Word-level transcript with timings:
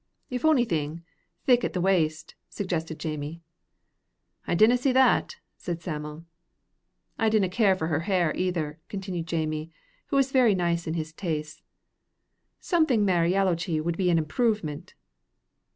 "If 0.31 0.41
onything, 0.43 1.03
thick 1.45 1.63
in 1.63 1.73
the 1.73 1.79
waist," 1.79 2.33
suggested 2.49 2.97
Jamie. 2.97 3.43
"I 4.47 4.55
dinna 4.55 4.75
see 4.75 4.91
that," 4.91 5.35
said 5.57 5.79
Sam'l. 5.79 6.25
"I 7.19 7.29
d'na 7.29 7.47
care 7.49 7.75
for 7.75 7.85
her 7.85 7.99
hair 7.99 8.35
either," 8.35 8.79
continued 8.89 9.27
Jamie, 9.27 9.69
who 10.07 10.15
was 10.15 10.31
very 10.31 10.55
nice 10.55 10.87
in 10.87 10.95
his 10.95 11.13
tastes; 11.13 11.61
"something 12.59 13.05
mair 13.05 13.27
yallowchy 13.27 13.79
wid 13.79 13.95
be 13.95 14.09
an 14.09 14.17
improvement." 14.17 14.95